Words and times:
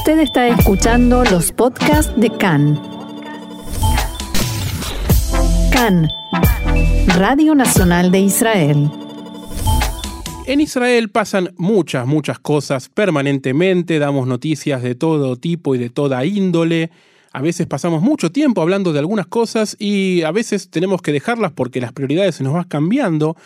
Usted 0.00 0.20
está 0.20 0.48
escuchando 0.48 1.24
los 1.24 1.52
podcasts 1.52 2.10
de 2.16 2.30
CAN. 2.30 2.80
CAN, 5.70 6.08
Radio 7.18 7.54
Nacional 7.54 8.10
de 8.10 8.20
Israel. 8.20 8.90
En 10.46 10.62
Israel 10.62 11.10
pasan 11.10 11.52
muchas, 11.58 12.06
muchas 12.06 12.38
cosas 12.38 12.88
permanentemente, 12.88 13.98
damos 13.98 14.26
noticias 14.26 14.82
de 14.82 14.94
todo 14.94 15.36
tipo 15.36 15.74
y 15.74 15.78
de 15.78 15.90
toda 15.90 16.24
índole. 16.24 16.90
A 17.32 17.42
veces 17.42 17.66
pasamos 17.66 18.00
mucho 18.00 18.32
tiempo 18.32 18.62
hablando 18.62 18.94
de 18.94 19.00
algunas 19.00 19.26
cosas 19.26 19.76
y 19.78 20.22
a 20.22 20.32
veces 20.32 20.70
tenemos 20.70 21.02
que 21.02 21.12
dejarlas 21.12 21.52
porque 21.52 21.78
las 21.78 21.92
prioridades 21.92 22.36
se 22.36 22.42
nos 22.42 22.54
van 22.54 22.64
cambiando. 22.64 23.36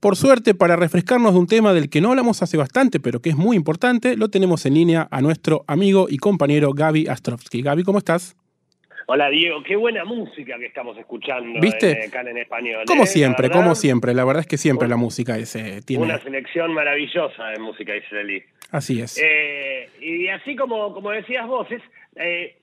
Por 0.00 0.16
suerte, 0.16 0.54
para 0.54 0.76
refrescarnos 0.76 1.32
de 1.32 1.38
un 1.38 1.46
tema 1.46 1.72
del 1.72 1.88
que 1.88 2.00
no 2.00 2.10
hablamos 2.10 2.42
hace 2.42 2.56
bastante, 2.56 3.00
pero 3.00 3.20
que 3.20 3.30
es 3.30 3.36
muy 3.36 3.56
importante, 3.56 4.16
lo 4.16 4.28
tenemos 4.28 4.66
en 4.66 4.74
línea 4.74 5.08
a 5.10 5.20
nuestro 5.20 5.64
amigo 5.66 6.06
y 6.08 6.18
compañero 6.18 6.72
Gaby 6.72 7.08
Astrovsky. 7.08 7.62
Gaby, 7.62 7.82
¿cómo 7.82 7.98
estás? 7.98 8.36
Hola 9.08 9.30
Diego, 9.30 9.62
qué 9.62 9.76
buena 9.76 10.04
música 10.04 10.58
que 10.58 10.66
estamos 10.66 10.98
escuchando 10.98 11.60
¿Viste? 11.60 12.10
En 12.12 12.38
español. 12.38 12.84
Como 12.86 13.04
¿eh? 13.04 13.06
siempre, 13.06 13.50
como 13.50 13.76
siempre. 13.76 14.14
La 14.14 14.24
verdad 14.24 14.40
es 14.40 14.48
que 14.48 14.58
siempre 14.58 14.88
la 14.88 14.96
música 14.96 15.38
es, 15.38 15.54
eh, 15.54 15.80
tiene... 15.86 16.04
Una 16.04 16.20
selección 16.20 16.74
maravillosa 16.74 17.46
de 17.50 17.58
música 17.60 17.96
israelí. 17.96 18.42
Así 18.72 19.00
es. 19.00 19.16
Eh, 19.22 19.88
y 20.00 20.26
así 20.28 20.56
como, 20.56 20.92
como 20.92 21.12
decías 21.12 21.46
vos, 21.46 21.70
es, 21.70 21.82
eh, 22.16 22.56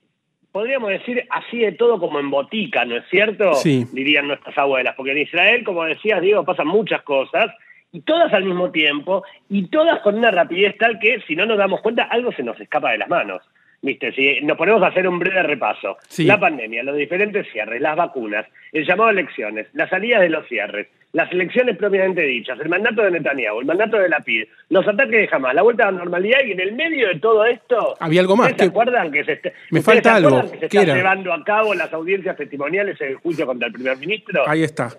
podríamos 0.54 0.88
decir 0.90 1.26
así 1.30 1.58
de 1.58 1.72
todo 1.72 1.98
como 1.98 2.20
en 2.20 2.30
botica, 2.30 2.84
¿no 2.84 2.96
es 2.96 3.02
cierto? 3.10 3.54
Sí. 3.54 3.86
Dirían 3.92 4.28
nuestras 4.28 4.56
abuelas, 4.56 4.94
porque 4.94 5.10
en 5.10 5.18
Israel, 5.18 5.64
como 5.64 5.82
decías 5.84 6.20
Diego, 6.22 6.44
pasan 6.44 6.68
muchas 6.68 7.02
cosas 7.02 7.46
y 7.90 8.02
todas 8.02 8.32
al 8.32 8.44
mismo 8.44 8.70
tiempo 8.70 9.24
y 9.50 9.66
todas 9.66 9.98
con 10.02 10.14
una 10.14 10.30
rapidez 10.30 10.78
tal 10.78 11.00
que 11.00 11.20
si 11.26 11.34
no 11.34 11.44
nos 11.44 11.58
damos 11.58 11.80
cuenta 11.80 12.04
algo 12.04 12.30
se 12.30 12.44
nos 12.44 12.58
escapa 12.60 12.92
de 12.92 12.98
las 12.98 13.08
manos. 13.08 13.42
Viste, 13.82 14.12
si 14.12 14.42
nos 14.42 14.56
ponemos 14.56 14.80
a 14.84 14.86
hacer 14.86 15.08
un 15.08 15.18
breve 15.18 15.42
repaso, 15.42 15.96
Sí. 16.06 16.24
la 16.24 16.38
pandemia, 16.38 16.84
los 16.84 16.96
diferentes 16.96 17.48
cierres, 17.50 17.80
las 17.82 17.96
vacunas, 17.96 18.46
el 18.70 18.86
llamado 18.86 19.08
a 19.08 19.12
elecciones, 19.12 19.66
las 19.72 19.90
salidas 19.90 20.20
de 20.20 20.28
los 20.28 20.46
cierres, 20.46 20.86
las 21.14 21.32
elecciones 21.32 21.76
propiamente 21.78 22.20
dichas, 22.22 22.58
el 22.60 22.68
mandato 22.68 23.02
de 23.02 23.12
Netanyahu, 23.12 23.60
el 23.60 23.66
mandato 23.66 23.96
de 23.98 24.08
la 24.08 24.20
PID, 24.20 24.44
los 24.68 24.86
ataques 24.86 25.10
de 25.12 25.28
Hamas, 25.32 25.54
la 25.54 25.62
vuelta 25.62 25.88
a 25.88 25.92
la 25.92 25.98
normalidad 25.98 26.40
y 26.44 26.52
en 26.52 26.60
el 26.60 26.72
medio 26.74 27.08
de 27.08 27.20
todo 27.20 27.46
esto... 27.46 27.96
Había 28.00 28.20
algo 28.20 28.36
más, 28.36 28.50
¿ustedes 28.50 28.68
que- 28.70 28.72
acuerdan 28.72 29.10
que 29.12 29.24
se, 29.24 29.40
Me 29.70 29.80
falta 29.80 30.16
algo. 30.16 30.42
que 30.42 30.48
se 30.48 30.58
¿Qué 30.58 30.66
está 30.66 30.82
era? 30.82 30.94
llevando 30.96 31.32
a 31.32 31.42
cabo 31.42 31.72
las 31.74 31.92
audiencias 31.92 32.36
testimoniales 32.36 33.00
en 33.00 33.08
el 33.08 33.14
juicio 33.16 33.46
contra 33.46 33.68
el 33.68 33.72
primer 33.72 33.96
ministro? 33.96 34.42
Ahí 34.48 34.62
está. 34.64 34.90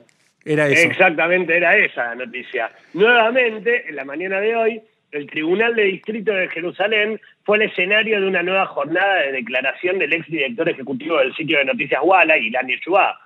Era 0.45 0.67
eso. 0.67 0.87
Exactamente, 0.89 1.55
era 1.57 1.75
esa 1.77 2.15
la 2.15 2.25
noticia. 2.25 2.71
Nuevamente, 2.93 3.87
en 3.89 3.95
la 3.95 4.05
mañana 4.05 4.39
de 4.39 4.55
hoy, 4.55 4.81
el 5.11 5.27
Tribunal 5.27 5.75
de 5.75 5.83
Distrito 5.83 6.33
de 6.33 6.47
Jerusalén 6.49 7.19
fue 7.43 7.57
el 7.57 7.63
escenario 7.63 8.19
de 8.21 8.27
una 8.27 8.43
nueva 8.43 8.65
jornada 8.67 9.21
de 9.21 9.31
declaración 9.31 9.99
del 9.99 10.13
exdirector 10.13 10.69
ejecutivo 10.69 11.17
del 11.19 11.35
sitio 11.35 11.57
de 11.59 11.65
noticias 11.65 12.01
Walla, 12.03 12.37
Ilan 12.37 12.67
Yeshua. 12.67 13.19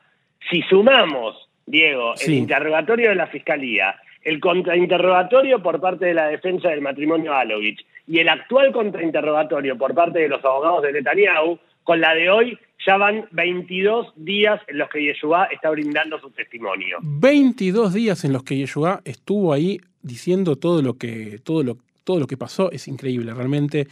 Si 0.49 0.61
sumamos, 0.63 1.48
Diego, 1.69 2.13
Sí. 2.17 2.31
el 2.31 2.37
interrogatorio 2.39 3.09
de 3.09 3.15
la 3.15 3.27
Fiscalía, 3.27 3.95
el 4.23 4.39
contrainterrogatorio 4.39 5.61
por 5.61 5.79
parte 5.79 6.07
de 6.07 6.13
la 6.13 6.27
defensa 6.27 6.69
del 6.69 6.81
matrimonio 6.81 7.33
Alovich 7.33 7.85
y 8.07 8.19
el 8.19 8.29
actual 8.29 8.71
contrainterrogatorio 8.71 9.77
por 9.77 9.93
parte 9.93 10.19
de 10.19 10.27
los 10.27 10.43
abogados 10.43 10.83
de 10.83 10.93
Netanyahu, 10.93 11.59
con 11.83 12.01
la 12.01 12.13
de 12.15 12.29
hoy 12.29 12.57
ya 12.85 12.97
van 12.97 13.25
22 13.31 14.13
días 14.15 14.61
en 14.67 14.77
los 14.77 14.89
que 14.89 15.03
Yeshua 15.03 15.45
está 15.45 15.69
brindando 15.69 16.19
su 16.19 16.29
testimonio. 16.31 16.97
22 17.01 17.93
días 17.93 18.23
en 18.25 18.33
los 18.33 18.43
que 18.43 18.57
Yeshua 18.57 19.01
estuvo 19.05 19.53
ahí 19.53 19.79
diciendo 20.01 20.55
todo 20.55 20.81
lo 20.81 20.97
que, 20.97 21.39
todo 21.43 21.63
lo, 21.63 21.77
todo 22.09 22.19
lo 22.19 22.25
que 22.25 22.37
pasó. 22.37 22.71
Es 22.71 22.87
increíble, 22.87 23.35
realmente. 23.35 23.85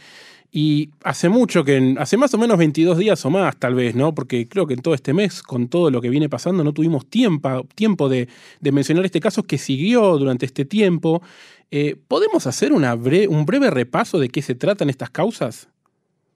Y 0.50 0.90
hace 1.04 1.28
mucho 1.28 1.62
que, 1.62 1.94
hace 1.98 2.16
más 2.16 2.34
o 2.34 2.38
menos 2.38 2.58
22 2.58 2.98
días 2.98 3.24
o 3.24 3.30
más, 3.30 3.56
tal 3.60 3.76
vez, 3.76 3.94
¿no? 3.94 4.12
Porque 4.12 4.48
creo 4.48 4.66
que 4.66 4.74
en 4.74 4.82
todo 4.82 4.94
este 4.94 5.14
mes, 5.14 5.40
con 5.40 5.68
todo 5.68 5.92
lo 5.92 6.00
que 6.00 6.10
viene 6.10 6.28
pasando, 6.28 6.64
no 6.64 6.72
tuvimos 6.72 7.08
tiempo, 7.08 7.64
tiempo 7.76 8.08
de, 8.08 8.26
mencionar 8.72 9.04
este 9.04 9.20
caso 9.20 9.44
que 9.44 9.56
siguió 9.56 10.18
durante 10.18 10.46
este 10.46 10.64
tiempo. 10.64 11.22
Eh, 11.70 11.94
¿Podemos 12.08 12.48
hacer 12.48 12.72
un 12.72 13.46
breve 13.46 13.70
repaso 13.70 14.18
de 14.18 14.30
qué 14.30 14.42
se 14.42 14.56
tratan 14.56 14.90
estas 14.90 15.10
causas? 15.10 15.70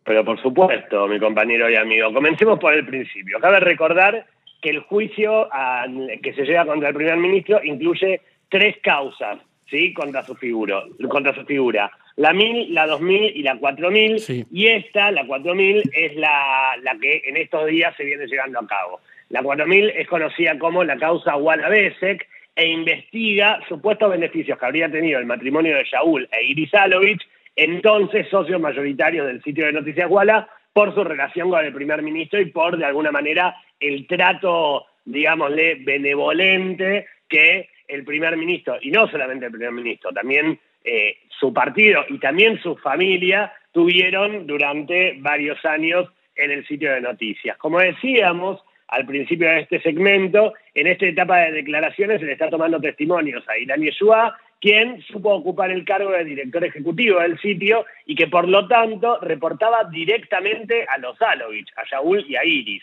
Pero 0.04 0.24
por 0.24 0.40
supuesto, 0.40 1.08
mi 1.08 1.18
compañero 1.18 1.68
y 1.68 1.74
amigo, 1.74 2.12
comencemos 2.12 2.60
por 2.60 2.74
el 2.74 2.86
principio. 2.86 3.40
Cabe 3.40 3.58
recordar 3.58 4.24
que 4.60 4.70
el 4.70 4.82
juicio 4.82 5.48
ah, 5.50 5.86
que 6.22 6.32
se 6.34 6.44
lleva 6.44 6.64
contra 6.64 6.90
el 6.90 6.94
primer 6.94 7.16
ministro 7.16 7.60
incluye 7.64 8.20
tres 8.48 8.76
causas, 8.84 9.38
¿sí? 9.68 9.92
Contra 9.92 10.22
su 10.22 10.34
figura, 10.34 10.82
contra 11.08 11.34
su 11.34 11.44
figura. 11.44 11.90
La 12.16 12.32
1000, 12.32 12.74
la 12.74 12.86
2000 12.86 13.36
y 13.36 13.42
la 13.42 13.56
4000. 13.56 14.20
Sí. 14.20 14.44
Y 14.50 14.66
esta, 14.66 15.10
la 15.10 15.26
4000, 15.26 15.90
es 15.94 16.16
la, 16.16 16.72
la 16.82 16.96
que 16.98 17.22
en 17.24 17.36
estos 17.36 17.66
días 17.66 17.94
se 17.96 18.04
viene 18.04 18.26
llevando 18.26 18.58
a 18.60 18.66
cabo. 18.66 19.00
La 19.30 19.42
4000 19.42 19.90
es 19.90 20.06
conocida 20.08 20.58
como 20.58 20.84
la 20.84 20.98
causa 20.98 21.36
Walla 21.36 21.68
Besek 21.68 22.28
e 22.54 22.66
investiga 22.66 23.60
supuestos 23.68 24.10
beneficios 24.10 24.58
que 24.58 24.66
habría 24.66 24.90
tenido 24.90 25.18
el 25.18 25.26
matrimonio 25.26 25.74
de 25.74 25.84
Shaul 25.84 26.28
e 26.30 26.44
Iris 26.44 26.74
Alovich, 26.74 27.22
entonces 27.56 28.28
socios 28.28 28.60
mayoritarios 28.60 29.26
del 29.26 29.42
sitio 29.42 29.66
de 29.66 29.72
Noticias 29.72 30.10
Walla, 30.10 30.48
por 30.72 30.94
su 30.94 31.04
relación 31.04 31.50
con 31.50 31.64
el 31.64 31.72
primer 31.72 32.02
ministro 32.02 32.40
y 32.40 32.46
por, 32.46 32.76
de 32.76 32.84
alguna 32.84 33.10
manera, 33.10 33.56
el 33.78 34.06
trato, 34.06 34.86
digámosle, 35.04 35.76
benevolente 35.76 37.06
que 37.28 37.68
el 37.92 38.04
primer 38.04 38.36
ministro, 38.36 38.78
y 38.80 38.90
no 38.90 39.06
solamente 39.08 39.46
el 39.46 39.52
primer 39.52 39.72
ministro, 39.72 40.12
también 40.12 40.58
eh, 40.84 41.18
su 41.28 41.52
partido 41.52 42.04
y 42.08 42.18
también 42.18 42.60
su 42.60 42.76
familia 42.76 43.52
tuvieron 43.72 44.46
durante 44.46 45.16
varios 45.18 45.64
años 45.64 46.08
en 46.34 46.50
el 46.50 46.66
sitio 46.66 46.92
de 46.92 47.00
noticias. 47.00 47.56
Como 47.58 47.78
decíamos 47.78 48.60
al 48.88 49.06
principio 49.06 49.48
de 49.48 49.60
este 49.60 49.80
segmento, 49.80 50.52
en 50.74 50.86
esta 50.86 51.06
etapa 51.06 51.38
de 51.38 51.52
declaraciones 51.52 52.20
se 52.20 52.26
le 52.26 52.32
está 52.32 52.50
tomando 52.50 52.80
testimonios 52.80 53.42
a 53.48 53.56
Irán 53.56 53.80
Yeshua, 53.80 54.36
quien 54.60 55.00
supo 55.02 55.34
ocupar 55.34 55.70
el 55.70 55.84
cargo 55.84 56.10
de 56.12 56.24
director 56.24 56.64
ejecutivo 56.64 57.20
del 57.20 57.38
sitio 57.40 57.84
y 58.06 58.14
que 58.14 58.28
por 58.28 58.48
lo 58.48 58.68
tanto 58.68 59.18
reportaba 59.20 59.84
directamente 59.84 60.86
a 60.88 60.98
los 60.98 61.20
Alovich, 61.20 61.72
a 61.76 61.84
Shaul 61.84 62.24
y 62.28 62.36
a 62.36 62.44
Iris. 62.44 62.82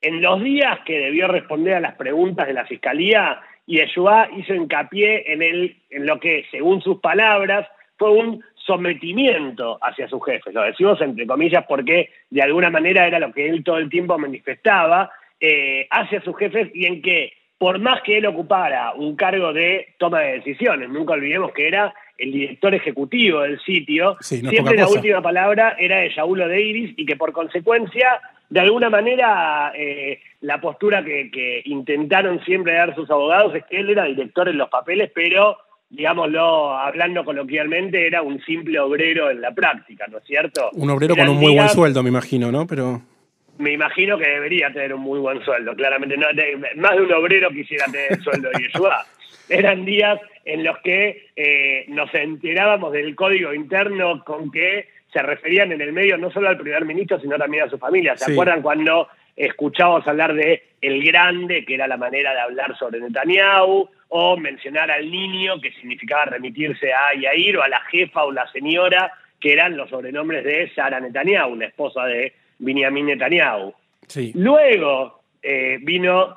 En 0.00 0.22
los 0.22 0.42
días 0.42 0.80
que 0.86 0.98
debió 0.98 1.28
responder 1.28 1.74
a 1.74 1.80
las 1.80 1.94
preguntas 1.94 2.46
de 2.46 2.54
la 2.54 2.66
Fiscalía, 2.66 3.40
Yeshua 3.66 4.28
hizo 4.36 4.54
hincapié 4.54 5.32
en, 5.32 5.42
el, 5.42 5.76
en 5.90 6.06
lo 6.06 6.20
que, 6.20 6.44
según 6.50 6.82
sus 6.82 7.00
palabras, 7.00 7.66
fue 7.96 8.10
un 8.10 8.44
sometimiento 8.54 9.78
hacia 9.82 10.08
sus 10.08 10.24
jefes. 10.24 10.52
Lo 10.54 10.62
decimos 10.62 11.00
entre 11.00 11.26
comillas 11.26 11.64
porque 11.68 12.10
de 12.30 12.42
alguna 12.42 12.70
manera 12.70 13.06
era 13.06 13.18
lo 13.18 13.32
que 13.32 13.48
él 13.48 13.62
todo 13.62 13.78
el 13.78 13.88
tiempo 13.88 14.18
manifestaba 14.18 15.10
eh, 15.40 15.86
hacia 15.90 16.20
sus 16.22 16.36
jefes 16.36 16.70
y 16.74 16.86
en 16.86 17.02
que 17.02 17.32
por 17.64 17.78
más 17.78 18.02
que 18.02 18.18
él 18.18 18.26
ocupara 18.26 18.92
un 18.92 19.16
cargo 19.16 19.50
de 19.54 19.94
toma 19.96 20.20
de 20.20 20.32
decisiones, 20.32 20.90
nunca 20.90 21.14
olvidemos 21.14 21.50
que 21.52 21.66
era 21.66 21.94
el 22.18 22.30
director 22.30 22.74
ejecutivo 22.74 23.40
del 23.40 23.58
sitio, 23.60 24.18
Sí, 24.20 24.42
no 24.42 24.50
siempre 24.50 24.76
la 24.76 24.84
cosa. 24.84 24.98
última 24.98 25.22
palabra 25.22 25.74
era 25.78 26.00
de 26.00 26.10
Shaul 26.10 26.42
Iris 26.42 26.92
y 26.94 27.06
que 27.06 27.16
por 27.16 27.32
consecuencia, 27.32 28.20
de 28.50 28.60
alguna 28.60 28.90
manera, 28.90 29.72
eh, 29.74 30.20
la 30.42 30.60
postura 30.60 31.02
que, 31.02 31.30
que 31.30 31.62
intentaron 31.64 32.44
siempre 32.44 32.74
dar 32.74 32.94
sus 32.94 33.10
abogados 33.10 33.54
es 33.54 33.64
que 33.64 33.78
él 33.80 33.88
era 33.88 34.04
director 34.04 34.46
en 34.46 34.58
los 34.58 34.68
papeles, 34.68 35.10
pero, 35.14 35.56
digámoslo, 35.88 36.76
hablando 36.76 37.24
coloquialmente, 37.24 38.06
era 38.06 38.20
un 38.20 38.42
simple 38.42 38.78
obrero 38.78 39.30
en 39.30 39.40
la 39.40 39.52
práctica, 39.54 40.04
¿no 40.08 40.18
es 40.18 40.24
cierto? 40.24 40.68
Un 40.74 40.90
obrero 40.90 41.14
Eran 41.14 41.28
con 41.28 41.36
un 41.36 41.40
muy 41.40 41.54
buen 41.54 41.70
sueldo, 41.70 42.02
me 42.02 42.10
imagino, 42.10 42.52
¿no? 42.52 42.66
Pero 42.66 43.00
me 43.58 43.72
imagino 43.72 44.18
que 44.18 44.28
debería 44.28 44.72
tener 44.72 44.92
un 44.94 45.00
muy 45.02 45.18
buen 45.20 45.42
sueldo, 45.44 45.74
claramente. 45.74 46.16
No, 46.16 46.26
de- 46.32 46.58
más 46.76 46.96
de 46.96 47.02
un 47.02 47.12
obrero 47.12 47.50
quisiera 47.50 47.86
tener 47.86 48.12
el 48.12 48.20
sueldo 48.22 48.50
de 48.50 48.62
Yeshua. 48.64 49.04
Eran 49.48 49.84
días 49.84 50.18
en 50.44 50.64
los 50.64 50.78
que 50.78 51.26
eh, 51.36 51.84
nos 51.88 52.12
enterábamos 52.14 52.92
del 52.92 53.14
código 53.14 53.52
interno 53.54 54.24
con 54.24 54.50
que 54.50 54.88
se 55.12 55.22
referían 55.22 55.70
en 55.72 55.80
el 55.80 55.92
medio 55.92 56.16
no 56.18 56.30
solo 56.30 56.48
al 56.48 56.58
primer 56.58 56.84
ministro, 56.84 57.20
sino 57.20 57.36
también 57.38 57.64
a 57.64 57.70
su 57.70 57.78
familia. 57.78 58.16
¿Se 58.16 58.26
Sí. 58.26 58.32
acuerdan 58.32 58.62
cuando 58.62 59.08
escuchábamos 59.36 60.06
hablar 60.08 60.34
de 60.34 60.62
el 60.80 61.02
grande, 61.04 61.64
que 61.64 61.74
era 61.74 61.86
la 61.86 61.96
manera 61.96 62.32
de 62.34 62.40
hablar 62.40 62.76
sobre 62.78 63.00
Netanyahu, 63.00 63.88
o 64.08 64.36
mencionar 64.36 64.90
al 64.90 65.10
niño, 65.10 65.60
que 65.60 65.72
significaba 65.72 66.24
remitirse 66.26 66.92
a 66.92 67.14
Yair, 67.14 67.56
o 67.58 67.62
a 67.62 67.68
la 67.68 67.80
jefa 67.90 68.24
o 68.24 68.32
la 68.32 68.46
señora, 68.52 69.12
que 69.40 69.52
eran 69.52 69.76
los 69.76 69.90
sobrenombres 69.90 70.44
de 70.44 70.70
Sara 70.74 71.00
Netanyahu, 71.00 71.56
la 71.56 71.66
esposa 71.66 72.06
de 72.06 72.32
Benjamin 72.58 73.06
Netanyahu. 73.06 73.72
sí. 74.08 74.32
Luego 74.34 75.20
eh, 75.42 75.78
vino 75.82 76.36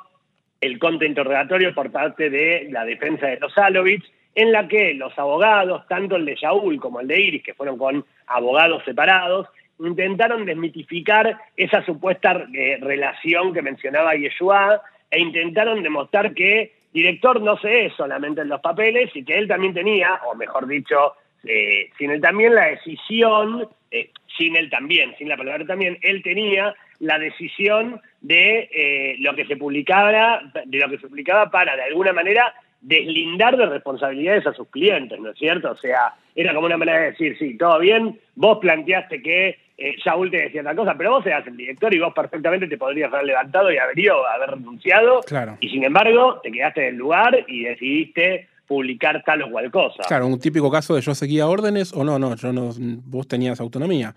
el 0.60 0.80
contrainterrogatorio 0.80 1.74
por 1.74 1.92
parte 1.92 2.30
de 2.30 2.68
la 2.72 2.84
defensa 2.86 3.28
de 3.28 3.40
los 3.40 3.58
Alovich, 3.58 4.04
en 4.36 4.52
la 4.52 4.68
que 4.68 4.94
los 4.94 5.18
abogados, 5.18 5.88
tanto 5.88 6.16
el 6.16 6.26
de 6.26 6.36
Shaul 6.36 6.80
como 6.80 7.00
el 7.00 7.08
de 7.08 7.20
Iris, 7.20 7.44
que 7.44 7.54
fueron 7.54 7.78
con 7.78 8.06
abogados 8.28 8.84
separados, 8.86 9.48
intentaron 9.80 10.46
desmitificar 10.46 11.40
esa 11.56 11.84
supuesta 11.86 12.48
eh, 12.54 12.78
relación 12.82 13.54
que 13.54 13.62
mencionaba 13.62 14.16
Yeshua 14.16 14.82
e 15.10 15.20
intentaron 15.20 15.84
demostrar 15.84 16.34
que 16.34 16.74
director 16.94 17.42
no 17.42 17.58
se 17.58 17.86
es 17.86 17.94
solamente 17.94 18.42
en 18.42 18.50
los 18.50 18.62
papeles 18.62 19.10
y 19.16 19.24
que 19.24 19.38
él 19.38 19.48
también 19.48 19.74
tenía, 19.74 20.20
o 20.26 20.36
mejor 20.36 20.68
dicho, 20.68 21.14
eh, 21.48 21.90
sino 21.98 22.20
también 22.20 22.56
la 22.56 22.66
decisión, 22.68 23.68
eh, 23.92 24.10
sin 24.38 24.56
él 24.56 24.70
también, 24.70 25.16
sin 25.18 25.30
la 25.30 25.38
palabra 25.38 25.66
también, 25.66 25.98
él 26.02 26.22
tenía 26.24 26.76
la 27.00 27.20
decisión 27.20 28.02
de 28.22 28.70
eh, 28.72 29.16
lo 29.20 29.36
que 29.36 29.46
se 29.46 29.56
publicaba, 29.58 30.42
de 30.66 30.78
lo 30.78 30.90
que 30.90 30.98
se 30.98 31.08
publicaba 31.08 31.50
para 31.50 31.76
de 31.76 31.84
alguna 31.84 32.14
manera 32.14 32.54
deslindar 32.82 33.58
de 33.58 33.66
responsabilidades 33.66 34.46
a 34.48 34.54
sus 34.54 34.68
clientes, 34.70 35.20
¿no 35.20 35.32
es 35.32 35.38
cierto? 35.38 35.72
O 35.72 35.78
sea, 35.78 36.14
era 36.36 36.54
como 36.54 36.68
una 36.68 36.78
manera 36.78 37.00
de 37.00 37.12
decir, 37.12 37.38
sí, 37.38 37.58
todo 37.58 37.80
bien, 37.80 38.20
vos 38.36 38.60
planteaste 38.60 39.22
que 39.22 39.58
eh, 39.78 39.96
Saúl 40.04 40.32
te 40.32 40.42
decía 40.44 40.62
otra 40.62 40.76
cosa, 40.76 40.96
pero 40.98 41.12
vos 41.12 41.26
eras 41.26 41.46
el 41.48 41.58
director 41.58 41.94
y 41.94 42.00
vos 42.00 42.14
perfectamente 42.14 42.68
te 42.68 42.78
podrías 42.78 43.12
haber 43.14 43.26
levantado 43.26 43.72
y 43.72 43.78
haber 43.78 43.98
ido, 43.98 44.26
haber 44.28 44.52
renunciado, 44.52 45.22
Claro. 45.22 45.58
y 45.60 45.70
sin 45.70 45.84
embargo 45.84 46.40
te 46.42 46.52
quedaste 46.52 46.82
en 46.82 46.88
el 46.90 46.96
lugar 46.96 47.46
y 47.48 47.64
decidiste 47.64 48.48
publicar 48.68 49.24
tal 49.24 49.44
o 49.44 49.52
cual 49.52 49.72
cosa. 49.72 50.04
Claro, 50.08 50.28
un 50.28 50.40
típico 50.40 50.70
caso 50.70 50.96
de 50.96 51.02
yo 51.02 51.16
seguía 51.16 51.48
órdenes 51.48 51.94
o 51.94 52.04
no, 52.04 52.20
no, 52.20 52.36
yo 52.36 52.52
no, 52.52 52.70
vos 53.06 53.28
tenías 53.28 53.60
autonomía. 53.60 54.14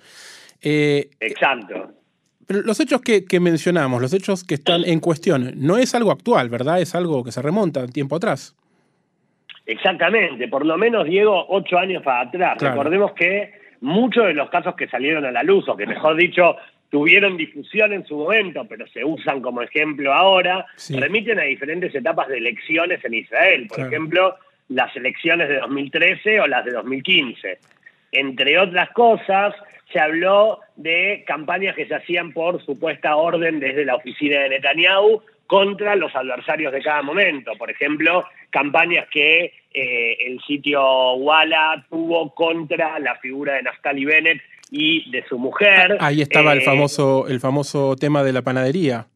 Eh, 0.60 1.08
Exacto. 1.20 1.92
pero 2.46 2.60
los 2.62 2.78
hechos 2.80 3.00
que, 3.00 3.24
que 3.24 3.40
mencionamos, 3.40 4.02
los 4.02 4.12
hechos 4.12 4.44
que 4.44 4.54
están 4.54 4.84
en 4.84 5.00
cuestión, 5.00 5.52
no 5.56 5.78
es 5.78 5.94
algo 5.94 6.10
actual, 6.10 6.50
¿verdad? 6.50 6.80
Es 6.80 6.94
algo 6.94 7.24
que 7.24 7.32
se 7.32 7.40
remonta 7.40 7.86
tiempo 7.86 8.16
atrás. 8.16 8.56
Exactamente, 9.66 10.48
por 10.48 10.66
lo 10.66 10.76
menos, 10.76 11.06
Diego, 11.06 11.46
ocho 11.48 11.78
años 11.78 12.02
para 12.02 12.22
atrás. 12.22 12.56
Claro. 12.58 12.74
Recordemos 12.74 13.12
que 13.12 13.52
muchos 13.80 14.26
de 14.26 14.34
los 14.34 14.50
casos 14.50 14.74
que 14.74 14.88
salieron 14.88 15.24
a 15.24 15.30
la 15.30 15.42
luz, 15.44 15.68
o 15.68 15.76
que 15.76 15.86
mejor 15.86 16.16
dicho, 16.16 16.56
tuvieron 16.90 17.36
difusión 17.36 17.92
en 17.92 18.04
su 18.04 18.16
momento, 18.16 18.66
pero 18.68 18.86
se 18.88 19.04
usan 19.04 19.40
como 19.40 19.62
ejemplo 19.62 20.12
ahora, 20.12 20.66
Sí. 20.76 20.98
remiten 20.98 21.38
a 21.38 21.44
diferentes 21.44 21.94
etapas 21.94 22.28
de 22.28 22.38
elecciones 22.38 23.04
en 23.04 23.14
Israel. 23.14 23.66
Por 23.68 23.76
Claro. 23.76 23.90
ejemplo, 23.90 24.36
las 24.68 24.94
elecciones 24.96 25.48
de 25.48 25.56
2013 25.58 26.40
o 26.40 26.46
las 26.46 26.64
de 26.64 26.72
2015. 26.72 27.58
Entre 28.12 28.58
otras 28.58 28.90
cosas, 28.90 29.54
se 29.92 30.00
habló 30.00 30.60
de 30.76 31.24
campañas 31.26 31.74
que 31.76 31.86
se 31.86 31.94
hacían 31.94 32.32
por 32.32 32.60
supuesta 32.64 33.16
orden 33.16 33.60
desde 33.60 33.84
la 33.84 33.96
oficina 33.96 34.40
de 34.40 34.50
Netanyahu 34.50 35.22
contra 35.46 35.96
los 35.96 36.14
adversarios 36.14 36.72
de 36.72 36.80
cada 36.82 37.02
momento. 37.02 37.52
Por 37.58 37.70
ejemplo, 37.70 38.24
campañas 38.50 39.06
que 39.10 39.52
eh, 39.74 40.16
el 40.26 40.40
sitio 40.42 41.14
Walla 41.14 41.84
tuvo 41.88 42.32
contra 42.34 42.98
la 43.00 43.16
figura 43.16 43.54
de 43.54 43.62
Naftali 43.62 44.04
Bennett 44.04 44.40
y 44.70 45.10
de 45.10 45.24
su 45.28 45.38
mujer. 45.38 45.96
Ahí 46.00 46.22
estaba 46.22 46.52
el 46.52 46.60
Eh, 46.60 46.64
famoso, 46.64 47.26
el 47.28 47.40
famoso 47.40 47.96
tema 47.96 48.22
de 48.22 48.32
la 48.32 48.42
panadería. 48.42 49.06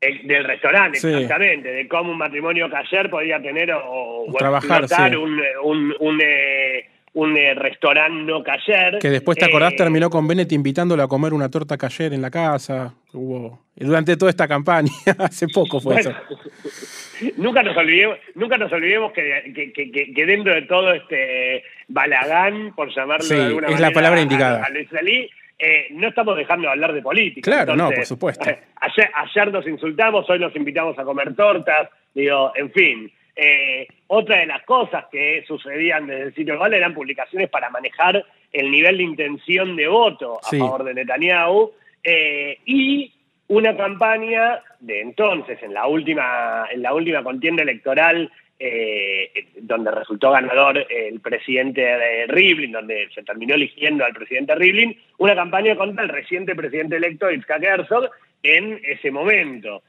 el- 0.00 0.26
del 0.26 0.44
restaurante, 0.44 0.98
Sí. 1.00 1.08
exactamente, 1.08 1.68
de 1.72 1.88
cómo 1.88 2.12
un 2.12 2.18
matrimonio 2.18 2.68
cayer 2.70 3.08
podía 3.10 3.40
tener 3.40 3.72
o, 3.72 4.24
o 4.28 4.32
trabajar, 4.38 4.86
sí. 4.86 5.16
un, 5.16 5.40
un, 5.64 5.94
un, 5.98 6.20
eh, 6.22 6.86
un, 7.16 7.34
eh, 7.36 7.54
restaurante 7.54 8.30
no 8.30 8.42
cayer. 8.42 8.98
Que 9.00 9.08
después, 9.08 9.38
¿te 9.38 9.46
acordás? 9.46 9.72
Eh, 9.72 9.76
Terminó 9.76 10.10
con 10.10 10.28
Bennett 10.28 10.52
invitándolo 10.52 11.02
a 11.02 11.08
comer 11.08 11.32
una 11.32 11.50
torta 11.50 11.78
cayer 11.78 12.12
en 12.12 12.20
la 12.20 12.30
casa. 12.30 12.94
Hubo, 13.14 13.64
durante 13.74 14.16
toda 14.18 14.30
esta 14.30 14.46
campaña, 14.46 14.90
hace 15.18 15.46
poco 15.48 15.80
fue 15.80 15.94
Bueno, 15.94 16.10
eso. 16.10 17.32
nunca 17.38 17.62
nos 17.62 17.74
olvidemos, 17.76 18.18
nunca 18.34 18.58
nos 18.58 18.70
olvidemos 18.70 19.12
que, 19.12 19.72
que- 19.74 20.12
que- 20.12 20.26
dentro 20.26 20.54
de 20.54 20.62
todo 20.62 20.92
este 20.92 21.64
balagán, 21.88 22.74
por 22.76 22.94
llamarlo 22.94 23.24
Sí, 23.24 23.34
de 23.34 23.42
alguna 23.44 23.66
es 23.68 23.72
manera, 23.72 23.88
la 23.88 23.94
palabra 23.94 24.20
indicada. 24.20 24.62
A, 24.64 24.68
eh, 25.58 25.86
no 25.92 26.08
estamos 26.08 26.36
dejando 26.36 26.66
de 26.66 26.72
hablar 26.72 26.92
de 26.92 27.00
política. 27.00 27.50
Claro, 27.50 27.74
no, 27.76 27.90
por 27.90 28.04
supuesto. 28.04 28.44
ayer, 28.76 29.10
ayer 29.14 29.52
nos 29.52 29.66
insultamos, 29.66 30.28
hoy 30.28 30.38
nos 30.38 30.54
invitamos 30.54 30.98
a 30.98 31.04
comer 31.04 31.34
tortas, 31.34 31.88
digo, 32.14 32.52
en 32.56 32.70
fin. 32.72 33.12
Eh, 33.36 33.86
otra 34.06 34.38
de 34.38 34.46
las 34.46 34.62
cosas 34.62 35.04
que 35.12 35.44
sucedían 35.46 36.06
desde 36.06 36.22
el 36.22 36.34
sitio 36.34 36.58
Val 36.58 36.72
eran 36.72 36.94
publicaciones 36.94 37.50
para 37.50 37.68
manejar 37.68 38.24
el 38.50 38.70
nivel 38.70 38.96
de 38.96 39.02
intención 39.02 39.76
de 39.76 39.86
voto 39.88 40.38
a 40.42 40.48
Sí. 40.48 40.58
favor 40.58 40.84
de 40.84 40.94
Netanyahu 40.94 41.72
eh, 42.02 42.58
y 42.64 43.12
una 43.48 43.76
campaña 43.76 44.62
de 44.80 45.00
entonces, 45.02 45.62
en 45.62 45.74
la 45.74 45.86
última, 45.86 46.66
en 46.70 46.80
la 46.82 46.94
última 46.94 47.22
contienda 47.22 47.62
electoral, 47.62 48.30
eh, 48.58 49.30
donde 49.60 49.90
resultó 49.90 50.30
ganador 50.30 50.86
el 50.88 51.20
presidente 51.20 51.82
de 51.82 52.26
Rivlin, 52.28 52.72
donde 52.72 53.08
se 53.14 53.22
terminó 53.22 53.54
eligiendo 53.54 54.04
al 54.04 54.14
presidente 54.14 54.54
Rivlin, 54.54 54.98
una 55.18 55.34
campaña 55.34 55.76
contra 55.76 56.04
el 56.04 56.08
reciente 56.08 56.54
presidente 56.54 56.96
electo 56.96 57.30
Itzhak 57.30 57.62
Herzog 57.62 58.08
en 58.42 58.80
ese 58.82 59.10
momento. 59.10 59.82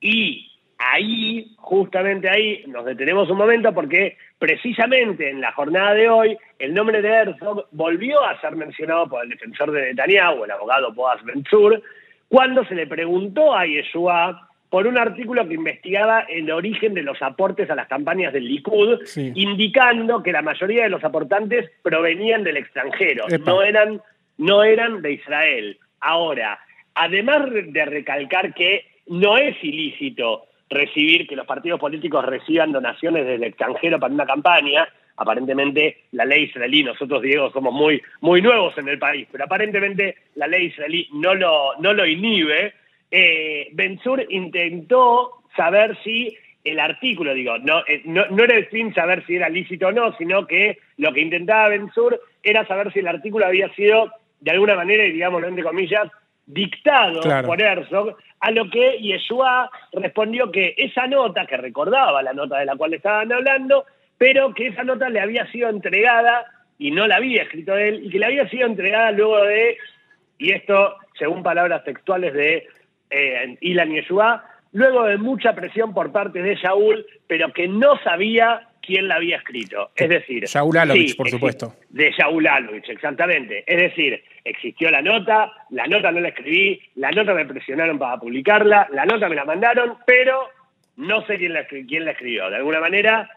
Y 0.00 0.52
ahí, 0.92 1.54
justamente 1.56 2.28
ahí, 2.28 2.64
nos 2.66 2.84
detenemos 2.84 3.30
un 3.30 3.38
momento 3.38 3.72
porque 3.72 4.16
precisamente 4.38 5.30
en 5.30 5.40
la 5.40 5.52
jornada 5.52 5.94
de 5.94 6.08
hoy 6.08 6.36
el 6.58 6.74
nombre 6.74 7.00
de 7.02 7.08
Herzog 7.08 7.66
volvió 7.72 8.22
a 8.24 8.40
ser 8.40 8.56
mencionado 8.56 9.08
por 9.08 9.22
el 9.24 9.30
defensor 9.30 9.70
de 9.72 9.82
Netanyahu, 9.82 10.44
el 10.44 10.50
abogado 10.50 10.92
Boaz 10.92 11.22
Benzur, 11.24 11.82
cuando 12.28 12.64
se 12.66 12.74
le 12.74 12.86
preguntó 12.86 13.54
a 13.54 13.66
Yeshua 13.66 14.48
por 14.68 14.86
un 14.86 14.98
artículo 14.98 15.46
que 15.46 15.54
investigaba 15.54 16.20
el 16.28 16.50
origen 16.50 16.94
de 16.94 17.02
los 17.02 17.22
aportes 17.22 17.70
a 17.70 17.76
las 17.76 17.86
campañas 17.86 18.32
del 18.32 18.46
Likud, 18.48 19.04
Sí. 19.04 19.30
indicando 19.36 20.22
que 20.22 20.32
la 20.32 20.42
mayoría 20.42 20.82
de 20.84 20.90
los 20.90 21.04
aportantes 21.04 21.70
provenían 21.82 22.42
del 22.42 22.56
extranjero, 22.56 23.24
Epa. 23.28 23.50
no 23.50 23.62
eran, 23.62 24.02
no 24.36 24.64
eran 24.64 25.00
de 25.00 25.12
Israel. 25.12 25.78
Ahora, 26.00 26.58
además 26.94 27.50
de 27.52 27.84
recalcar 27.84 28.52
que 28.52 28.84
no 29.06 29.36
es 29.38 29.56
ilícito 29.62 30.46
recibir 30.70 31.26
que 31.26 31.36
los 31.36 31.46
partidos 31.46 31.80
políticos 31.80 32.24
reciban 32.24 32.72
donaciones 32.72 33.26
del 33.26 33.44
extranjero 33.44 33.98
para 33.98 34.14
una 34.14 34.26
campaña, 34.26 34.88
aparentemente 35.16 36.04
la 36.12 36.24
ley 36.24 36.44
israelí, 36.44 36.82
nosotros 36.82 37.22
Diego 37.22 37.50
somos 37.50 37.72
muy, 37.72 38.02
muy 38.20 38.42
nuevos 38.42 38.76
en 38.78 38.88
el 38.88 38.98
país, 38.98 39.28
pero 39.30 39.44
aparentemente 39.44 40.16
la 40.34 40.46
ley 40.46 40.66
israelí 40.66 41.08
no 41.12 41.34
lo, 41.34 41.74
no 41.80 41.92
lo 41.92 42.06
inhibe, 42.06 42.74
eh, 43.10 43.68
Benzur 43.72 44.26
intentó 44.28 45.42
saber 45.56 45.96
si 46.02 46.36
el 46.64 46.80
artículo, 46.80 47.34
digo, 47.34 47.58
no, 47.58 47.80
eh, 47.86 48.02
no, 48.04 48.26
no 48.30 48.42
era 48.42 48.56
el 48.56 48.66
fin 48.66 48.92
saber 48.94 49.24
si 49.26 49.36
era 49.36 49.48
lícito 49.48 49.88
o 49.88 49.92
no, 49.92 50.16
sino 50.16 50.46
que 50.46 50.78
lo 50.96 51.12
que 51.12 51.20
intentaba 51.20 51.68
Benzur 51.68 52.20
era 52.42 52.66
saber 52.66 52.92
si 52.92 53.00
el 53.00 53.08
artículo 53.08 53.46
había 53.46 53.68
sido, 53.74 54.10
de 54.40 54.50
alguna 54.50 54.74
manera, 54.74 55.04
y 55.04 55.12
digámoslo 55.12 55.46
entre 55.46 55.62
comillas, 55.62 56.10
dictado 56.46 57.20
Claro. 57.20 57.46
por 57.48 57.60
Herzog, 57.60 58.16
a 58.40 58.50
lo 58.50 58.68
que 58.70 58.98
Yeshua 59.00 59.70
respondió 59.92 60.50
que 60.50 60.74
esa 60.76 61.06
nota, 61.06 61.46
que 61.46 61.56
recordaba 61.56 62.22
la 62.22 62.32
nota 62.32 62.58
de 62.58 62.66
la 62.66 62.76
cual 62.76 62.94
estaban 62.94 63.32
hablando, 63.32 63.84
pero 64.18 64.52
que 64.54 64.68
esa 64.68 64.84
nota 64.84 65.08
le 65.08 65.20
había 65.20 65.50
sido 65.50 65.68
entregada 65.68 66.44
y 66.78 66.90
no 66.90 67.06
la 67.06 67.16
había 67.16 67.42
escrito 67.42 67.76
él, 67.76 68.04
y 68.04 68.10
que 68.10 68.18
le 68.18 68.26
había 68.26 68.48
sido 68.48 68.66
entregada 68.66 69.10
luego 69.12 69.42
de, 69.44 69.76
y 70.38 70.52
esto 70.52 70.96
según 71.18 71.42
palabras 71.42 71.84
textuales 71.84 72.34
de 72.34 72.66
eh, 73.10 73.56
Ilan 73.60 73.92
Yeshua, 73.92 74.44
luego 74.72 75.04
de 75.04 75.16
mucha 75.16 75.54
presión 75.54 75.94
por 75.94 76.12
parte 76.12 76.42
de 76.42 76.56
Shaul, 76.56 77.06
pero 77.26 77.52
que 77.52 77.68
no 77.68 77.96
sabía 78.02 78.68
quién 78.82 79.08
la 79.08 79.16
había 79.16 79.36
escrito. 79.36 79.90
Es 79.96 80.08
decir, 80.08 80.44
Shaul 80.44 80.76
Alovich, 80.76 81.10
sí, 81.10 81.14
por 81.14 81.30
supuesto. 81.30 81.74
De 81.90 82.10
Shaul 82.10 82.46
Alovich, 82.46 82.88
exactamente. 82.88 83.64
Es 83.66 83.80
decir, 83.80 84.22
existió 84.44 84.90
la 84.90 85.00
nota, 85.02 85.50
la 85.70 85.86
nota 85.86 86.12
no 86.12 86.20
la 86.20 86.28
escribí, 86.28 86.80
la 86.96 87.10
nota 87.10 87.32
me 87.34 87.46
presionaron 87.46 87.98
para 87.98 88.18
publicarla, 88.18 88.88
la 88.92 89.06
nota 89.06 89.28
me 89.28 89.34
la 89.36 89.44
mandaron, 89.44 89.94
pero 90.06 90.48
no 90.96 91.24
sé 91.26 91.38
quién 91.38 91.54
la, 91.54 91.64
quién 91.66 92.04
la 92.04 92.10
escribió. 92.12 92.50
De 92.50 92.56
alguna 92.56 92.80
manera 92.80 93.30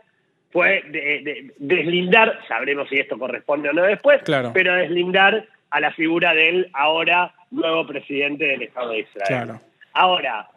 fue 0.51 0.83
de- 0.89 1.21
de- 1.23 1.51
deslindar, 1.57 2.39
sabremos 2.47 2.89
si 2.89 2.97
esto 2.99 3.17
corresponde 3.17 3.69
o 3.69 3.73
no 3.73 3.83
después, 3.83 4.21
Claro. 4.23 4.51
pero 4.53 4.73
deslindar 4.75 5.45
a 5.69 5.79
la 5.79 5.91
figura 5.91 6.33
del 6.33 6.69
ahora 6.73 7.33
nuevo 7.51 7.85
presidente 7.87 8.45
del 8.45 8.63
Estado 8.63 8.91
de 8.91 8.99
Israel. 8.99 9.25
Claro. 9.27 9.61
Ahora, 9.93 10.47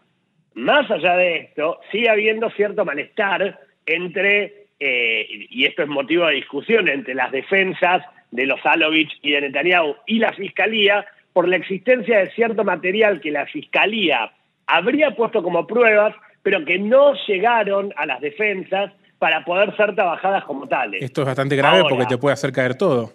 más 0.55 0.91
allá 0.91 1.17
de 1.17 1.37
esto, 1.39 1.81
sigue 1.93 2.09
habiendo 2.09 2.51
cierto 2.51 2.85
malestar 2.85 3.59
entre, 3.87 4.67
eh, 4.79 5.27
y 5.29 5.65
esto 5.65 5.83
es 5.83 5.89
motivo 5.89 6.27
de 6.27 6.35
discusión, 6.35 6.89
entre 6.89 7.15
las 7.15 7.31
defensas 7.33 8.05
de 8.31 8.47
los 8.47 8.61
Alovich 8.65 9.11
y 9.23 9.33
de 9.33 9.41
Netanyahu 9.43 9.97
y 10.07 10.19
la 10.19 10.33
Fiscalía 10.33 11.05
por 11.33 11.49
la 11.49 11.57
existencia 11.57 12.19
de 12.21 12.31
cierto 12.33 12.65
material 12.65 13.21
que 13.21 13.31
la 13.31 13.47
Fiscalía 13.47 14.33
habría 14.67 15.13
puesto 15.17 15.43
como 15.43 15.67
pruebas, 15.67 16.15
pero 16.43 16.65
que 16.65 16.79
no 16.79 17.15
llegaron 17.27 17.93
a 17.97 18.07
las 18.07 18.21
defensas 18.21 18.93
para 19.19 19.45
poder 19.45 19.77
ser 19.77 19.95
trabajadas 19.95 20.45
como 20.45 20.67
tales. 20.69 21.03
Esto 21.03 21.23
es 21.23 21.27
bastante 21.27 21.57
grave 21.57 21.79
Ahora, 21.79 21.89
porque 21.91 22.07
te 22.07 22.19
puede 22.19 22.33
hacer 22.35 22.53
caer 22.53 22.75
todo. 22.77 23.13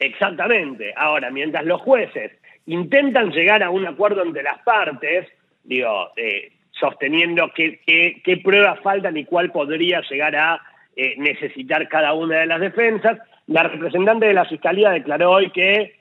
Exactamente. 0.00 0.92
Ahora, 0.96 1.30
mientras 1.30 1.64
los 1.64 1.80
jueces 1.80 2.32
intentan 2.66 3.30
llegar 3.30 3.62
a 3.62 3.70
un 3.70 3.86
acuerdo 3.86 4.22
entre 4.22 4.42
las 4.42 4.58
partes, 4.60 5.26
digo, 5.64 6.10
eh, 6.16 6.52
sosteniendo 6.72 7.50
qué, 7.54 7.80
qué- 7.86 8.20
qué 8.24 8.36
pruebas 8.38 8.78
faltan 8.80 9.16
y 9.16 9.24
cuál 9.24 9.50
podría 9.50 10.00
llegar 10.08 10.36
a 10.36 10.60
eh, 10.96 11.14
necesitar 11.18 11.88
cada 11.88 12.12
una 12.12 12.38
de 12.40 12.46
las 12.46 12.60
defensas, 12.60 13.18
la 13.48 13.64
representante 13.64 14.26
de 14.26 14.34
la 14.34 14.44
Fiscalía 14.44 14.90
declaró 14.90 15.32
hoy 15.32 15.50
que, 15.50 15.96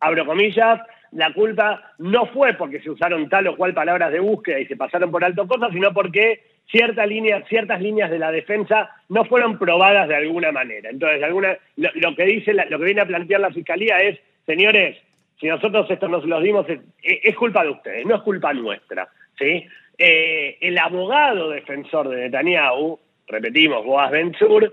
abro 0.00 0.26
comillas, 0.26 0.80
la 1.12 1.32
culpa 1.32 1.92
no 1.98 2.26
fue 2.26 2.54
porque 2.54 2.80
se 2.80 2.90
usaron 2.90 3.28
tal 3.28 3.48
o 3.48 3.56
cual 3.56 3.74
palabras 3.74 4.12
de 4.12 4.20
búsqueda 4.20 4.60
y 4.60 4.66
se 4.66 4.76
pasaron 4.76 5.10
por 5.10 5.24
alto 5.24 5.48
cosas, 5.48 5.72
sino 5.72 5.92
porque 5.92 6.42
ciertas 6.70 7.08
líneas 7.08 8.10
de 8.10 8.18
la 8.18 8.30
defensa 8.30 8.90
no 9.08 9.24
fueron 9.24 9.58
probadas 9.58 10.08
de 10.08 10.16
alguna 10.16 10.52
manera. 10.52 10.90
Entonces, 10.90 11.22
alguna, 11.22 11.56
lo, 11.76 12.14
que 12.14 12.24
dice, 12.24 12.54
lo 12.54 12.78
que 12.78 12.84
viene 12.84 13.00
a 13.00 13.06
plantear 13.06 13.40
la 13.40 13.50
fiscalía 13.50 13.98
es, 14.00 14.20
señores, 14.46 14.96
si 15.40 15.48
nosotros 15.48 15.90
esto 15.90 16.06
nos 16.06 16.24
lo 16.26 16.40
dimos, 16.40 16.66
es, 17.02 17.34
culpa 17.34 17.64
de 17.64 17.70
ustedes, 17.70 18.06
no 18.06 18.16
es 18.16 18.22
culpa 18.22 18.52
nuestra. 18.52 19.08
¿sí? 19.38 19.66
Eh, 19.98 20.58
el 20.60 20.78
abogado 20.78 21.50
defensor 21.50 22.08
de 22.08 22.22
Netanyahu, 22.22 23.00
repetimos, 23.26 23.84
Boaz 23.84 24.10
Benzur, 24.10 24.70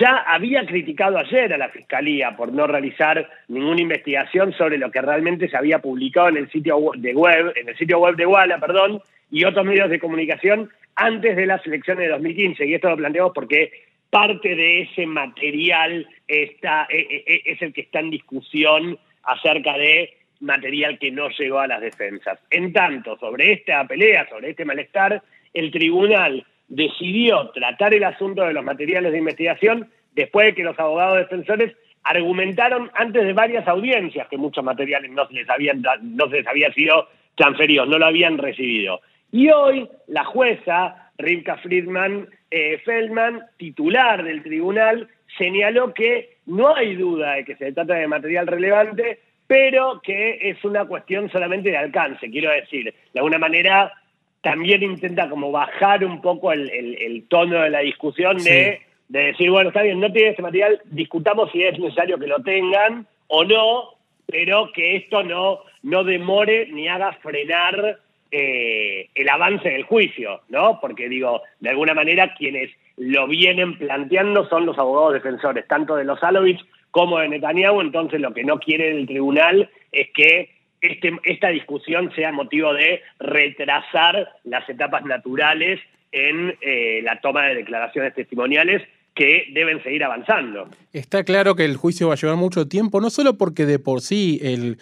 ya 0.00 0.24
había 0.26 0.64
criticado 0.64 1.18
ayer 1.18 1.52
a 1.52 1.58
la 1.58 1.68
Fiscalía 1.68 2.34
por 2.36 2.52
no 2.52 2.66
realizar 2.66 3.28
ninguna 3.48 3.82
investigación 3.82 4.52
sobre 4.54 4.78
lo 4.78 4.90
que 4.90 5.02
realmente 5.02 5.48
se 5.48 5.56
había 5.56 5.80
publicado 5.80 6.28
en 6.28 6.38
el 6.38 6.50
sitio 6.50 6.92
de 6.96 7.14
web, 7.14 7.52
en 7.56 7.68
el 7.68 7.76
sitio 7.76 7.98
web 7.98 8.16
de 8.16 8.26
Walla, 8.26 8.58
perdón, 8.58 9.02
y 9.30 9.44
otros 9.44 9.66
medios 9.66 9.90
de 9.90 9.98
comunicación 9.98 10.70
antes 10.94 11.36
de 11.36 11.46
las 11.46 11.64
elecciones 11.66 12.06
de 12.06 12.12
2015. 12.12 12.66
Y 12.66 12.74
esto 12.74 12.88
lo 12.88 12.96
planteamos 12.96 13.32
porque 13.34 13.70
parte 14.08 14.54
de 14.54 14.82
ese 14.82 15.06
material 15.06 16.06
está, 16.26 16.86
e, 16.88 16.98
e, 16.98 17.24
e, 17.26 17.42
es 17.52 17.62
el 17.62 17.72
que 17.72 17.82
está 17.82 18.00
en 18.00 18.10
discusión 18.10 18.98
acerca 19.24 19.76
de 19.76 20.16
material 20.40 20.98
que 20.98 21.10
no 21.10 21.28
llegó 21.28 21.60
a 21.60 21.66
las 21.66 21.80
defensas. 21.80 22.38
En 22.50 22.72
tanto, 22.72 23.16
sobre 23.18 23.52
esta 23.52 23.86
pelea, 23.86 24.26
sobre 24.28 24.50
este 24.50 24.64
malestar, 24.64 25.22
el 25.54 25.70
tribunal 25.70 26.44
decidió 26.72 27.50
tratar 27.50 27.92
el 27.92 28.02
asunto 28.02 28.42
de 28.42 28.54
los 28.54 28.64
materiales 28.64 29.12
de 29.12 29.18
investigación 29.18 29.90
después 30.12 30.46
de 30.46 30.54
que 30.54 30.64
los 30.64 30.78
abogados 30.78 31.18
defensores 31.18 31.76
argumentaron 32.02 32.90
antes 32.94 33.24
de 33.24 33.34
varias 33.34 33.68
audiencias 33.68 34.26
que 34.28 34.38
muchos 34.38 34.64
materiales 34.64 35.10
no 35.10 35.26
se 35.28 35.34
les 35.34 35.50
habían, 35.50 35.82
no 36.00 36.28
se 36.30 36.38
les 36.38 36.46
había 36.46 36.72
sido 36.72 37.08
transferidos, 37.34 37.88
no 37.88 37.98
lo 37.98 38.06
habían 38.06 38.38
recibido. 38.38 39.02
Y 39.30 39.50
hoy 39.50 39.86
la 40.06 40.24
jueza 40.24 41.10
Rivka 41.18 41.58
Friedman 41.58 42.26
eh, 42.50 42.78
Feldman, 42.84 43.42
titular 43.58 44.22
del 44.24 44.42
tribunal, 44.42 45.08
señaló 45.36 45.92
que 45.92 46.38
no 46.46 46.74
hay 46.74 46.96
duda 46.96 47.34
de 47.34 47.44
que 47.44 47.56
se 47.56 47.72
trata 47.72 47.94
de 47.94 48.08
material 48.08 48.46
relevante, 48.46 49.20
pero 49.46 50.00
que 50.02 50.38
es 50.50 50.64
una 50.64 50.86
cuestión 50.86 51.30
solamente 51.30 51.70
de 51.70 51.76
alcance. 51.76 52.30
Quiero 52.30 52.50
decir, 52.50 52.94
de 53.12 53.20
alguna 53.20 53.38
manera 53.38 53.92
también 54.42 54.82
intenta 54.82 55.30
como 55.30 55.50
bajar 55.50 56.04
un 56.04 56.20
poco 56.20 56.52
el, 56.52 57.24
tono 57.28 57.62
de 57.62 57.70
la 57.70 57.78
discusión 57.80 58.36
de, 58.38 58.82
decir, 59.08 59.50
bueno, 59.50 59.68
está 59.68 59.82
bien, 59.82 60.00
no 60.00 60.12
tiene 60.12 60.30
este 60.30 60.42
material, 60.42 60.80
discutamos 60.86 61.50
si 61.52 61.62
es 61.62 61.78
necesario 61.78 62.18
que 62.18 62.26
lo 62.26 62.42
tengan 62.42 63.06
o 63.28 63.44
no, 63.44 63.94
pero 64.26 64.70
que 64.72 64.96
esto 64.96 65.22
no, 65.22 65.60
no 65.82 66.04
demore 66.04 66.66
ni 66.72 66.88
haga 66.88 67.12
frenar 67.22 67.98
eh, 68.30 69.08
el 69.14 69.28
avance 69.28 69.68
del 69.68 69.84
juicio, 69.84 70.40
¿no? 70.48 70.80
Porque 70.80 71.08
digo, 71.08 71.42
de 71.60 71.70
alguna 71.70 71.94
manera 71.94 72.34
quienes 72.34 72.70
lo 72.96 73.28
vienen 73.28 73.78
planteando 73.78 74.48
son 74.48 74.66
los 74.66 74.78
abogados 74.78 75.14
defensores, 75.14 75.68
tanto 75.68 75.96
de 75.96 76.04
los 76.04 76.22
Alovich 76.22 76.60
como 76.90 77.18
de 77.18 77.28
Netanyahu, 77.28 77.80
entonces 77.80 78.20
lo 78.20 78.34
que 78.34 78.44
no 78.44 78.58
quiere 78.58 78.90
el 78.90 79.06
tribunal 79.06 79.70
es 79.92 80.10
que 80.14 80.50
este, 80.82 81.12
esta 81.22 81.48
discusión 81.48 82.12
sea 82.14 82.32
motivo 82.32 82.74
de 82.74 83.02
retrasar 83.20 84.28
las 84.44 84.68
etapas 84.68 85.04
naturales 85.04 85.80
en 86.10 86.54
eh, 86.60 87.00
la 87.04 87.20
toma 87.20 87.44
de 87.46 87.54
declaraciones 87.54 88.14
testimoniales 88.14 88.82
que 89.14 89.46
deben 89.52 89.82
seguir 89.82 90.02
avanzando. 90.02 90.68
Está 90.92 91.22
claro 91.22 91.54
que 91.54 91.64
el 91.64 91.76
juicio 91.76 92.08
va 92.08 92.14
a 92.14 92.16
llevar 92.16 92.36
mucho 92.36 92.66
tiempo, 92.66 93.00
no 93.00 93.10
solo 93.10 93.38
porque 93.38 93.64
de 93.64 93.78
por 93.78 94.00
sí 94.00 94.40
el, 94.42 94.78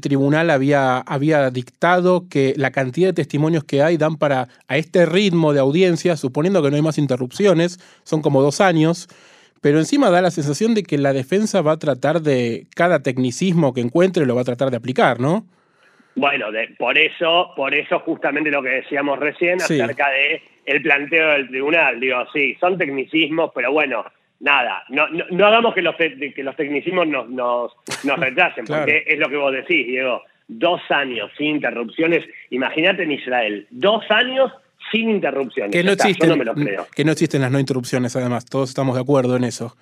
tribunal 0.00 0.48
había, 0.48 0.98
había, 0.98 1.50
dictado 1.50 2.26
que 2.30 2.54
la 2.56 2.70
cantidad 2.70 3.08
de 3.08 3.12
testimonios 3.12 3.64
que 3.64 3.82
hay 3.82 3.98
dan 3.98 4.16
para, 4.16 4.48
a 4.66 4.78
este 4.78 5.04
ritmo 5.04 5.52
de 5.52 5.60
audiencia, 5.60 6.16
suponiendo 6.16 6.62
que 6.62 6.70
no 6.70 6.76
hay 6.76 6.82
más 6.82 6.98
interrupciones, 6.98 7.78
son 8.04 8.22
como 8.22 8.40
dos 8.40 8.60
años, 8.62 9.08
pero 9.60 9.78
encima 9.78 10.10
da 10.10 10.22
la 10.22 10.30
sensación 10.30 10.74
de 10.74 10.82
que 10.82 10.98
la 10.98 11.12
defensa 11.12 11.62
va 11.62 11.72
a 11.72 11.78
tratar 11.78 12.20
de 12.20 12.66
cada 12.74 13.02
tecnicismo 13.02 13.72
que 13.74 13.80
encuentre 13.80 14.26
lo 14.26 14.34
va 14.34 14.42
a 14.42 14.44
tratar 14.44 14.70
de 14.70 14.76
aplicar, 14.76 15.20
¿no? 15.20 15.46
Bueno, 16.14 16.46
por 16.78 16.98
eso, 16.98 17.52
por 17.54 17.74
eso 17.74 18.00
justamente 18.00 18.50
lo 18.50 18.62
que 18.62 18.70
decíamos 18.70 19.20
recién 19.20 19.62
acerca 19.62 20.10
de 20.10 20.42
el 20.66 20.82
planteo 20.82 21.30
del 21.30 21.48
tribunal. 21.48 22.00
Digo, 22.00 22.26
sí, 22.32 22.56
son 22.60 22.76
tecnicismos, 22.76 23.52
pero 23.54 23.72
bueno, 23.72 24.04
nada, 24.40 24.84
no, 24.88 25.06
no, 25.08 25.46
hagamos 25.46 25.74
que 25.74 25.82
los, 25.82 25.94
que 25.96 26.42
los 26.42 26.56
tecnicismos 26.56 27.06
nos, 27.06 27.30
nos, 27.30 27.72
nos 28.04 28.18
retrasen, 28.18 28.64
porque 28.68 29.04
es 29.06 29.18
lo 29.18 29.28
que 29.28 29.36
vos 29.36 29.52
decís, 29.52 29.86
Diego. 29.86 30.22
Dos 30.48 30.80
años 30.90 31.30
sin 31.36 31.56
interrupciones. 31.56 32.24
Imagínate 32.50 33.02
en 33.02 33.12
Israel, 33.12 33.66
dos 33.70 34.10
años 34.10 34.50
sin 34.90 35.10
interrupciones. 35.10 35.72
Que 35.72 35.82
no, 35.82 35.92
existen, 35.92 36.42
que 36.94 37.04
no 37.04 37.12
existen 37.12 37.42
las 37.42 37.50
no 37.50 37.58
interrupciones, 37.58 38.14
además. 38.16 38.44
Todos 38.46 38.68
estamos 38.70 38.94
de 38.94 39.02
acuerdo 39.02 39.36
en 39.36 39.44
eso. 39.44 39.76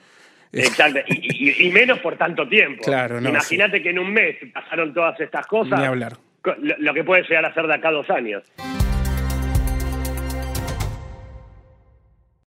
Exacto, 0.52 1.00
y, 1.08 1.68
menos 1.70 1.98
por 1.98 2.16
tanto 2.16 2.48
tiempo. 2.48 2.82
Claro, 2.82 3.18
Imagínate 3.18 3.82
que 3.82 3.90
en 3.90 3.98
un 3.98 4.12
mes 4.12 4.36
pasaron 4.52 4.94
todas 4.94 5.18
estas 5.20 5.46
cosas. 5.46 5.78
Ni 5.78 5.84
hablar. 5.84 6.16
Lo, 6.60 6.76
lo 6.78 6.94
que 6.94 7.04
puede 7.04 7.22
llegar 7.22 7.44
a 7.44 7.52
ser 7.52 7.66
de 7.66 7.74
acá 7.74 7.90
dos 7.90 8.08
años. 8.10 8.42